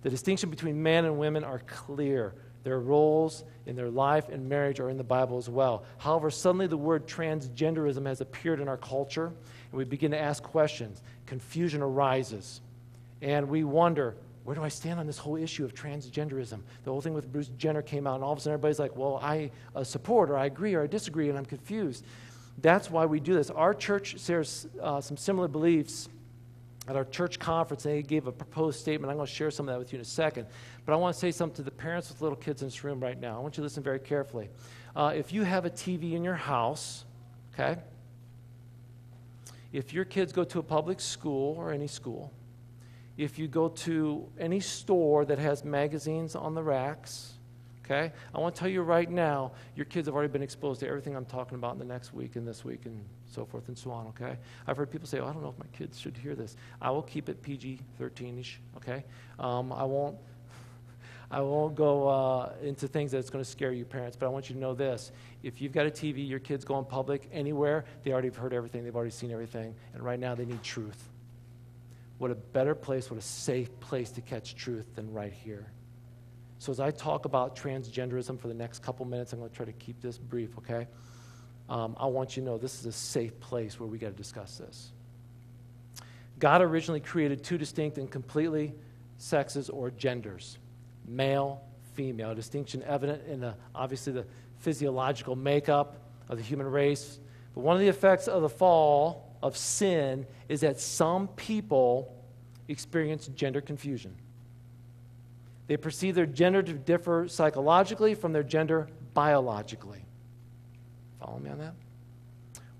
[0.00, 2.32] The distinction between men and women are clear.
[2.62, 5.84] Their roles in their life and marriage are in the Bible as well.
[5.98, 10.42] However, suddenly the word transgenderism has appeared in our culture, and we begin to ask
[10.42, 11.02] questions.
[11.26, 12.60] Confusion arises,
[13.22, 16.60] and we wonder where do I stand on this whole issue of transgenderism?
[16.84, 18.96] The whole thing with Bruce Jenner came out, and all of a sudden everybody's like,
[18.96, 22.04] well, I uh, support, or I agree, or I disagree, and I'm confused.
[22.60, 23.50] That's why we do this.
[23.50, 26.08] Our church shares uh, some similar beliefs
[26.90, 27.84] at our church conference.
[27.86, 29.12] and They gave a proposed statement.
[29.12, 30.48] I'm going to share some of that with you in a second.
[30.84, 32.98] But I want to say something to the parents with little kids in this room
[32.98, 33.36] right now.
[33.36, 34.50] I want you to listen very carefully.
[34.96, 37.04] Uh, if you have a TV in your house,
[37.54, 37.80] okay,
[39.72, 42.32] if your kids go to a public school or any school,
[43.16, 47.34] if you go to any store that has magazines on the racks,
[47.90, 48.12] okay?
[48.34, 51.16] I want to tell you right now, your kids have already been exposed to everything
[51.16, 53.90] I'm talking about in the next week and this week and so forth and so
[53.90, 54.36] on, okay?
[54.66, 56.56] I've heard people say, oh, I don't know if my kids should hear this.
[56.80, 59.04] I will keep it PG 13 ish, okay?
[59.38, 60.16] Um, I won't.
[61.32, 64.48] I won't go uh, into things that's going to scare you, parents, but I want
[64.48, 65.12] you to know this.
[65.42, 68.52] If you've got a TV, your kids go in public anywhere, they already have heard
[68.52, 71.08] everything, they've already seen everything, and right now they need truth.
[72.18, 75.70] What a better place, what a safe place to catch truth than right here.
[76.60, 79.64] So, as I talk about transgenderism for the next couple minutes, I'm going to try
[79.64, 80.86] to keep this brief, okay?
[81.70, 84.12] Um, I want you to know this is a safe place where we got to
[84.12, 84.92] discuss this.
[86.38, 88.74] God originally created two distinct and completely
[89.16, 90.58] sexes or genders
[91.08, 91.62] male,
[91.94, 94.26] female, a distinction evident in the, obviously the
[94.58, 95.96] physiological makeup
[96.28, 97.20] of the human race.
[97.54, 102.22] But one of the effects of the fall of sin is that some people
[102.68, 104.14] experience gender confusion.
[105.70, 110.04] They perceive their gender to differ psychologically from their gender biologically.
[111.20, 111.74] Follow me on that?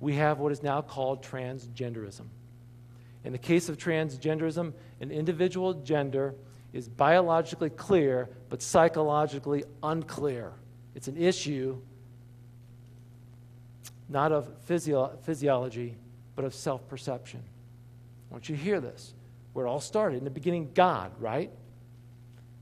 [0.01, 2.27] We have what is now called transgenderism.
[3.23, 6.35] In the case of transgenderism, an individual gender
[6.73, 10.51] is biologically clear but psychologically unclear.
[10.97, 11.81] It's an issue
[14.09, 15.97] not of physio- physiology,
[16.35, 17.45] but of self perception.
[18.31, 19.15] I want you to hear this.
[19.53, 20.19] Where it all started.
[20.19, 21.53] In the beginning, God, right?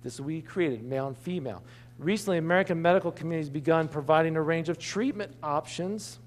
[0.03, 1.63] This we created, male and female.
[1.99, 6.19] Recently, American medical community has begun providing a range of treatment options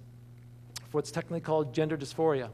[0.89, 2.49] for what's technically called gender dysphoria,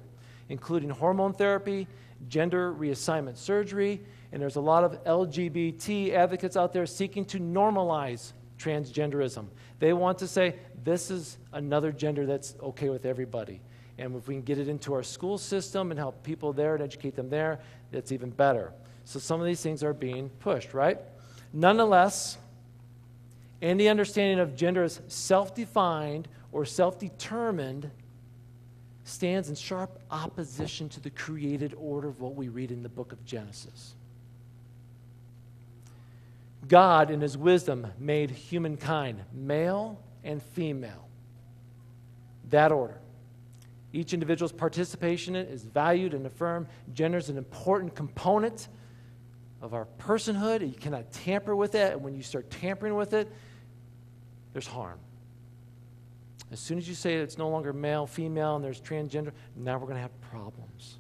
[0.49, 1.87] including hormone therapy,
[2.29, 4.01] gender reassignment surgery,
[4.31, 9.47] and there's a lot of LGBT advocates out there seeking to normalize transgenderism.
[9.79, 13.61] They want to say this is another gender that's okay with everybody.
[13.97, 16.83] And if we can get it into our school system and help people there and
[16.83, 17.59] educate them there,
[17.91, 18.73] that's even better.
[19.05, 20.99] So some of these things are being pushed, right?
[21.57, 22.37] Nonetheless,
[23.63, 27.89] any understanding of gender as self defined or self determined
[29.05, 33.11] stands in sharp opposition to the created order of what we read in the book
[33.11, 33.95] of Genesis.
[36.67, 41.07] God, in his wisdom, made humankind male and female.
[42.51, 42.99] That order.
[43.93, 46.67] Each individual's participation is valued and affirmed.
[46.93, 48.67] Gender is an important component
[49.61, 50.61] of our personhood.
[50.61, 51.93] You cannot tamper with it.
[51.93, 53.31] And when you start tampering with it,
[54.53, 54.99] there's harm.
[56.51, 59.85] As soon as you say it's no longer male, female, and there's transgender, now we're
[59.85, 60.97] going to have problems.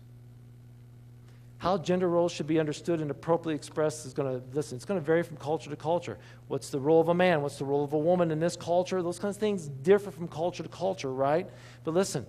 [1.59, 4.99] How gender roles should be understood and appropriately expressed is going to, listen, it's going
[4.99, 6.17] to vary from culture to culture.
[6.49, 7.41] What's the role of a man?
[7.41, 9.01] What's the role of a woman in this culture?
[9.01, 11.49] Those kinds of things differ from culture to culture, right?
[11.83, 12.27] But listen,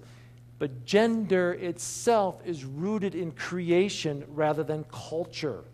[0.58, 5.64] but gender itself is rooted in creation rather than culture.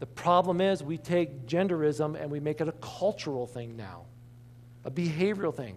[0.00, 4.04] The problem is we take genderism and we make it a cultural thing now,
[4.84, 5.76] a behavioral thing.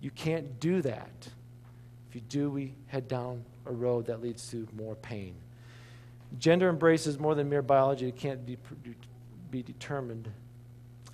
[0.00, 1.28] You can't do that.
[2.08, 5.34] If you do, we head down a road that leads to more pain.
[6.38, 8.08] Gender embraces more than mere biology.
[8.08, 8.56] It can't be,
[9.50, 10.30] be determined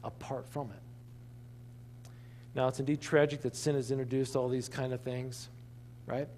[0.04, 2.10] apart from it.
[2.54, 5.48] Now, it's indeed tragic that sin has introduced all these kind of things,
[6.06, 6.28] right?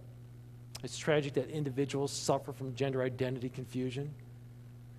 [0.83, 4.15] It's tragic that individuals suffer from gender identity confusion.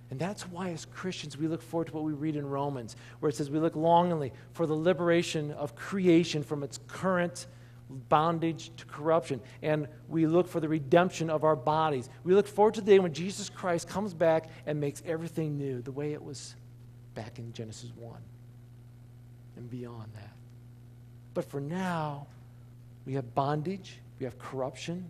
[0.10, 3.30] And that's why, as Christians, we look forward to what we read in Romans, where
[3.30, 7.48] it says we look longingly for the liberation of creation from its current
[8.10, 9.42] bondage to corruption.
[9.62, 12.10] And we look for the redemption of our bodies.
[12.24, 15.82] We look forward to the day when Jesus Christ comes back and makes everything new,
[15.82, 16.56] the way it was
[17.16, 18.16] back in Genesis 1
[19.58, 20.34] and beyond that.
[21.34, 22.28] But for now,
[23.06, 25.10] we have bondage, we have corruption,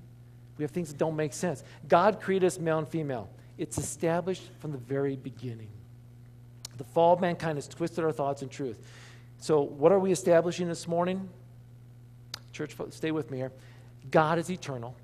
[0.58, 1.64] we have things that don't make sense.
[1.88, 3.30] God created us male and female.
[3.58, 5.70] It's established from the very beginning.
[6.78, 8.80] The fall of mankind has twisted our thoughts and truth.
[9.40, 11.30] So, what are we establishing this morning?
[12.52, 13.52] Church, stay with me here.
[14.10, 14.96] God is eternal,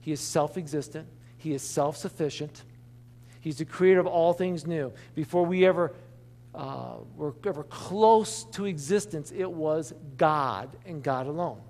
[0.00, 2.62] He is self existent, He is self sufficient,
[3.40, 4.92] He's the creator of all things new.
[5.14, 5.92] Before we ever
[6.54, 11.60] uh, were ever close to existence, it was God and God alone.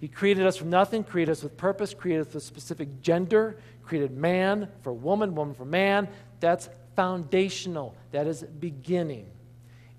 [0.00, 4.16] He created us from nothing, created us with purpose, created us with specific gender, created
[4.16, 6.08] man for woman, woman for man.
[6.40, 7.96] That's foundational.
[8.12, 9.26] That is beginning.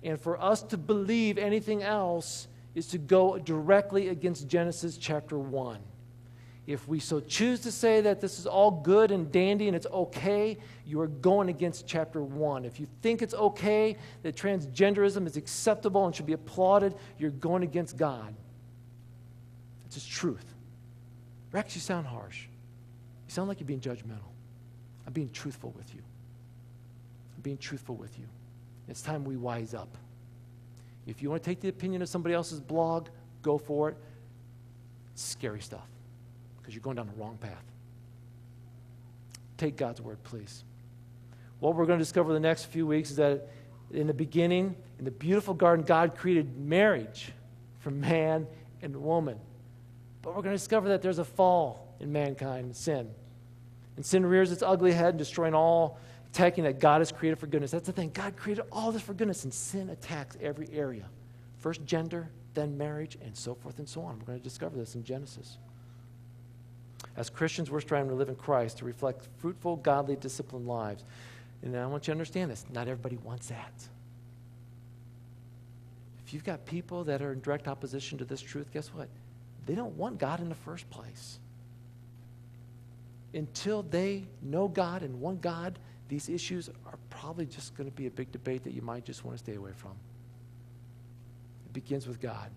[0.02, 5.78] And for us to believe anything else is to go directly against Genesis chapter 1.
[6.66, 9.88] If we so choose to say that this is all good and dandy and it's
[9.88, 12.64] okay, you are going against chapter 1.
[12.64, 17.64] If you think it's okay that transgenderism is acceptable and should be applauded, you're going
[17.64, 18.34] against God.
[19.90, 20.44] It's His truth.
[21.50, 22.42] Rex, you sound harsh.
[23.26, 24.30] You sound like you're being judgmental.
[25.04, 26.00] I'm being truthful with you.
[27.34, 28.26] I'm being truthful with you.
[28.86, 29.88] It's time we wise up.
[31.08, 33.08] If you want to take the opinion of somebody else's blog,
[33.42, 33.96] go for it.
[35.12, 35.88] It's scary stuff
[36.58, 37.64] because you're going down the wrong path.
[39.56, 40.62] Take God's word, please.
[41.58, 43.48] What we're going to discover the next few weeks is that
[43.90, 47.32] in the beginning, in the beautiful garden, God created marriage
[47.80, 48.46] for man
[48.82, 49.40] and woman.
[50.22, 53.10] But we're going to discover that there's a fall in mankind sin.
[53.96, 55.98] And sin rears its ugly head, destroying all,
[56.32, 57.70] attacking that God has created for goodness.
[57.70, 58.10] That's the thing.
[58.12, 61.08] God created all this for goodness, and sin attacks every area.
[61.58, 64.18] First gender, then marriage, and so forth and so on.
[64.18, 65.58] We're going to discover this in Genesis.
[67.16, 71.04] As Christians, we're striving to live in Christ to reflect fruitful, godly, disciplined lives.
[71.62, 73.72] And I want you to understand this not everybody wants that.
[76.24, 79.08] If you've got people that are in direct opposition to this truth, guess what?
[79.70, 81.38] They don't want God in the first place.
[83.32, 88.08] Until they know God and want God, these issues are probably just going to be
[88.08, 89.92] a big debate that you might just want to stay away from.
[91.66, 92.50] It begins with God.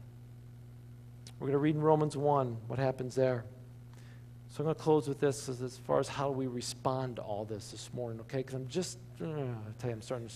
[1.40, 3.46] We're going to read in Romans 1 what happens there.
[4.50, 7.22] So I'm going to close with this as, as far as how we respond to
[7.22, 8.38] all this this morning, okay?
[8.38, 9.28] Because I'm just, uh, I
[9.78, 10.34] tell you, I'm starting to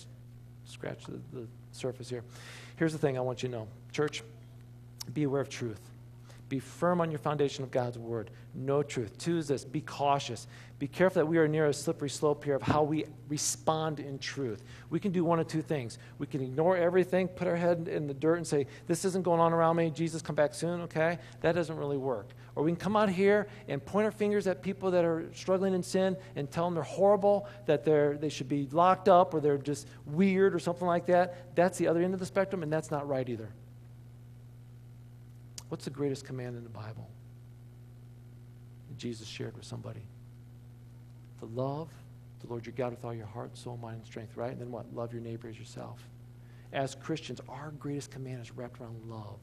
[0.64, 2.22] scratch the, the surface here.
[2.76, 4.22] Here's the thing I want you to know Church,
[5.12, 5.80] be aware of truth.
[6.48, 8.30] Be firm on your foundation of God's word.
[8.54, 9.18] Know truth.
[9.18, 10.46] Two is this be cautious.
[10.78, 14.18] Be careful that we are near a slippery slope here of how we respond in
[14.18, 14.62] truth.
[14.88, 15.98] We can do one of two things.
[16.18, 19.40] We can ignore everything, put our head in the dirt, and say, This isn't going
[19.40, 19.90] on around me.
[19.90, 21.18] Jesus, come back soon, okay?
[21.42, 22.30] That doesn't really work.
[22.54, 25.74] Or we can come out here and point our fingers at people that are struggling
[25.74, 29.40] in sin and tell them they're horrible, that they're, they should be locked up, or
[29.40, 31.54] they're just weird, or something like that.
[31.54, 33.50] That's the other end of the spectrum, and that's not right either.
[35.68, 37.08] What's the greatest command in the Bible?
[38.88, 40.02] That Jesus shared with somebody.
[41.40, 41.88] To love
[42.40, 44.52] the Lord your God with all your heart, soul, mind, and strength, right?
[44.52, 44.92] And then what?
[44.94, 46.00] Love your neighbor as yourself.
[46.72, 49.38] As Christians, our greatest command is wrapped around love.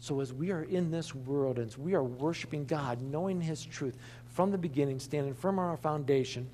[0.00, 3.96] So as we are in this world and we are worshiping God, knowing His truth
[4.28, 6.48] from the beginning, standing firm on our foundation,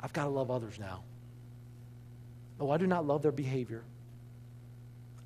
[0.00, 1.02] I've got to love others now.
[2.58, 3.82] Oh, I do not love their behavior.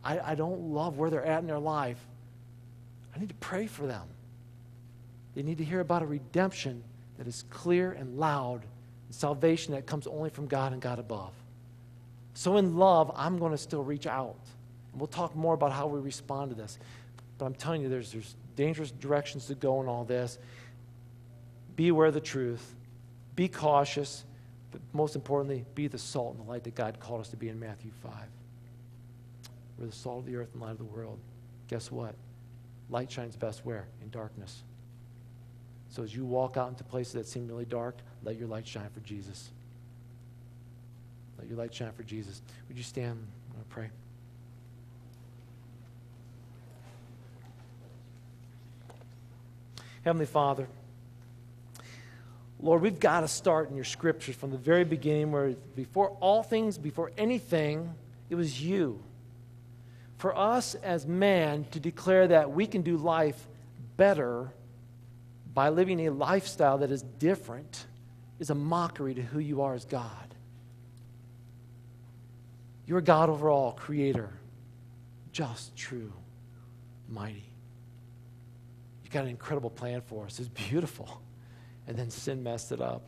[0.05, 1.99] I, I don't love where they're at in their life,
[3.15, 4.07] I need to pray for them.
[5.35, 6.83] They need to hear about a redemption
[7.19, 8.63] that is clear and loud
[9.07, 11.33] and salvation that comes only from God and God above.
[12.35, 14.37] So, in love, I'm going to still reach out.
[14.93, 16.79] And we'll talk more about how we respond to this.
[17.39, 20.39] But I'm telling you, there's, there's dangerous directions to go in all this.
[21.77, 22.75] Be aware of the truth,
[23.35, 24.25] be cautious,
[24.71, 27.49] but most importantly, be the salt and the light that God called us to be
[27.49, 28.13] in Matthew 5.
[29.79, 31.19] We're the salt of the earth and light of the world.
[31.69, 32.15] Guess what?
[32.91, 33.87] Light shines best where?
[34.03, 34.63] In darkness.
[35.89, 38.89] So as you walk out into places that seem really dark, let your light shine
[38.93, 39.51] for Jesus.
[41.39, 42.43] Let your light shine for Jesus.
[42.69, 43.11] Would you stand?
[43.11, 43.91] I'm going to pray.
[50.05, 50.67] Heavenly Father,
[52.61, 56.43] Lord, we've got to start in your scriptures from the very beginning, where before all
[56.43, 57.95] things, before anything,
[58.31, 59.01] it was you.
[60.25, 63.47] For us as man to declare that we can do life
[63.99, 64.51] better
[65.53, 67.85] by living a lifestyle that is different
[68.39, 70.35] is a mockery to who you are as God.
[72.87, 74.31] You're God over all, creator,
[75.31, 76.15] just, true,
[77.11, 77.45] mighty.
[79.03, 80.41] You've got an incredible plan for us.
[80.41, 81.21] It's beautiful.
[81.87, 83.07] And then sin messed it up.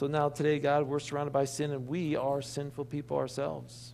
[0.00, 3.92] So now, today, God, we're surrounded by sin and we are sinful people ourselves.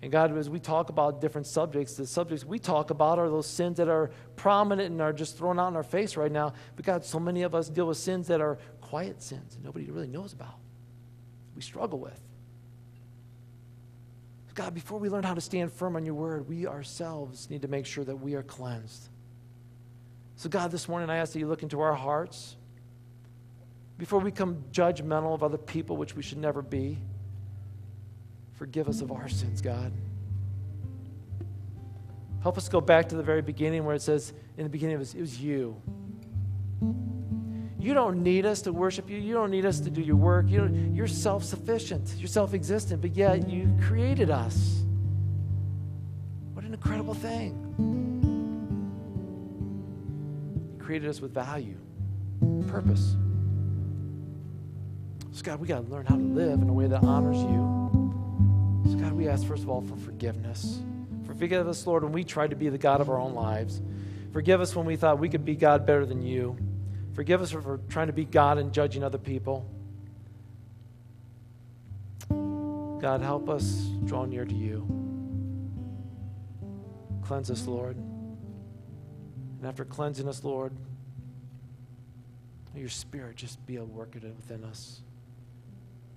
[0.00, 3.46] And God, as we talk about different subjects, the subjects we talk about are those
[3.46, 6.54] sins that are prominent and are just thrown out in our face right now.
[6.76, 9.90] But God, so many of us deal with sins that are quiet sins and nobody
[9.90, 10.56] really knows about.
[11.54, 12.18] We struggle with.
[14.54, 17.68] God, before we learn how to stand firm on your word, we ourselves need to
[17.68, 19.10] make sure that we are cleansed.
[20.36, 22.56] So, God, this morning I ask that you look into our hearts
[23.98, 26.98] before we become judgmental of other people, which we should never be.
[28.54, 29.92] Forgive us of our sins, God.
[32.42, 34.98] Help us go back to the very beginning where it says, in the beginning, it
[34.98, 35.80] was, it was you.
[37.78, 39.18] You don't need us to worship you.
[39.18, 40.48] You don't need us to do your work.
[40.48, 42.14] You you're self sufficient.
[42.16, 44.82] You're self existent, but yet you created us.
[46.54, 47.52] What an incredible thing.
[50.72, 51.76] You created us with value,
[52.68, 53.16] purpose.
[55.34, 58.92] So, God, we got to learn how to live in a way that honors you.
[58.92, 60.78] So, God, we ask, first of all, for forgiveness.
[61.26, 63.82] Forgive us, Lord, when we tried to be the God of our own lives.
[64.32, 66.56] Forgive us when we thought we could be God better than you.
[67.14, 69.68] Forgive us for trying to be God and judging other people.
[72.28, 74.86] God, help us draw near to you.
[77.22, 77.96] Cleanse us, Lord.
[77.96, 80.72] And after cleansing us, Lord,
[82.72, 85.00] your spirit just be a worker within us.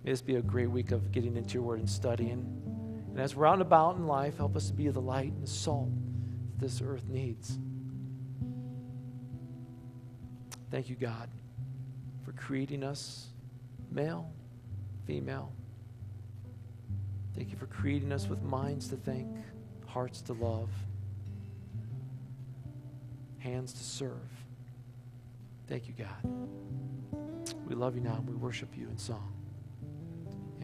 [0.03, 2.45] May this be a great week of getting into your word and studying.
[3.09, 5.43] And as we're out and about in life, help us to be the light and
[5.43, 5.89] the salt
[6.51, 7.57] that this earth needs.
[10.69, 11.29] Thank you, God,
[12.25, 13.27] for creating us
[13.91, 14.29] male,
[15.05, 15.51] female.
[17.35, 19.27] Thank you for creating us with minds to think,
[19.85, 20.69] hearts to love,
[23.39, 24.29] hands to serve.
[25.67, 27.17] Thank you, God.
[27.67, 29.36] We love you now and we worship you in song.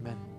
[0.03, 0.32] Amen.